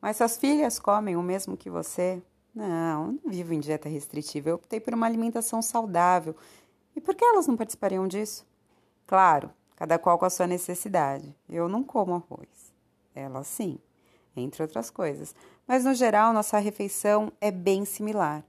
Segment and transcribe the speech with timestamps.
[0.00, 2.22] Mas suas filhas comem o mesmo que você?
[2.54, 4.50] Não, eu não vivo em dieta restritiva.
[4.50, 6.34] Eu optei por uma alimentação saudável.
[6.96, 8.46] E por que elas não participariam disso?
[9.06, 11.34] Claro, cada qual com a sua necessidade.
[11.48, 12.72] Eu não como arroz.
[13.14, 13.78] Elas sim,
[14.36, 15.34] entre outras coisas.
[15.66, 18.44] Mas no geral, nossa refeição é bem similar.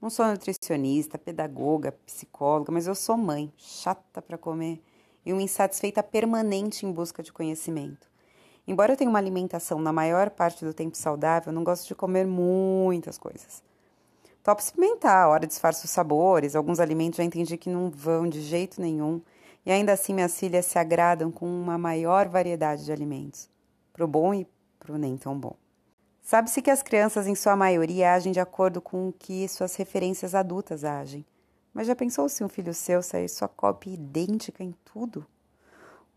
[0.00, 4.82] Não sou nutricionista, pedagoga, psicóloga, mas eu sou mãe, chata para comer
[5.24, 8.06] e uma insatisfeita permanente em busca de conhecimento.
[8.66, 12.26] Embora eu tenha uma alimentação na maior parte do tempo saudável, não gosto de comer
[12.26, 13.62] muitas coisas.
[14.42, 18.40] Topo experimentar, a hora disfarço os sabores, alguns alimentos já entendi que não vão de
[18.40, 19.20] jeito nenhum,
[19.64, 23.48] e ainda assim minhas filhas se agradam com uma maior variedade de alimentos,
[23.92, 24.46] pro bom e
[24.78, 25.56] pro nem tão bom.
[26.22, 30.34] Sabe-se que as crianças, em sua maioria, agem de acordo com o que suas referências
[30.34, 31.24] adultas agem.
[31.72, 35.26] Mas já pensou se um filho seu sair sua cópia idêntica em tudo?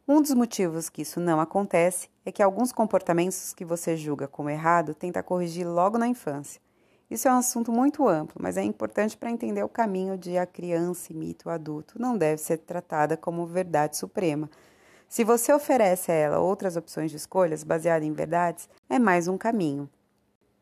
[0.09, 4.49] Um dos motivos que isso não acontece é que alguns comportamentos que você julga como
[4.49, 6.61] errado tenta corrigir logo na infância.
[7.11, 10.45] Isso é um assunto muito amplo, mas é importante para entender o caminho de a
[10.45, 11.99] criança imita o adulto.
[12.01, 14.49] Não deve ser tratada como verdade suprema.
[15.09, 19.37] Se você oferece a ela outras opções de escolhas baseadas em verdades, é mais um
[19.37, 19.89] caminho.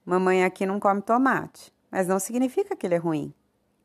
[0.03, 3.31] Mamãe aqui não come tomate, mas não significa que ele é ruim.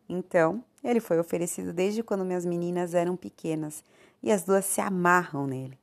[0.09, 3.85] Então, ele foi oferecido desde quando minhas meninas eram pequenas
[4.23, 5.79] e as duas se amarram nele.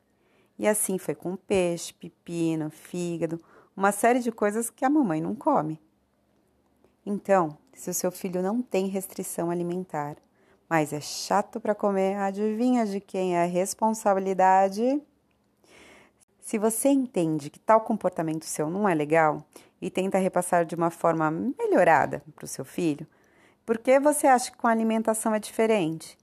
[0.57, 3.39] E assim foi com peixe, pepino, fígado,
[3.75, 5.79] uma série de coisas que a mamãe não come.
[7.05, 10.17] Então, se o seu filho não tem restrição alimentar,
[10.69, 15.01] mas é chato para comer, adivinha de quem é a responsabilidade?
[16.41, 19.45] Se você entende que tal comportamento seu não é legal
[19.81, 23.07] e tenta repassar de uma forma melhorada para o seu filho,
[23.65, 26.17] por que você acha que com a alimentação é diferente?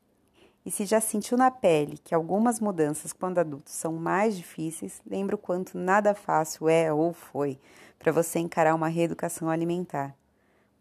[0.64, 5.34] E se já sentiu na pele que algumas mudanças quando adultos são mais difíceis, lembra
[5.34, 7.58] o quanto nada fácil é ou foi
[7.98, 10.14] para você encarar uma reeducação alimentar.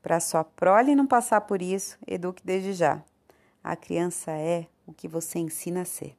[0.02, 3.02] Para sua prole não passar por isso, eduque desde já.
[3.64, 6.18] A criança é o que você ensina a ser.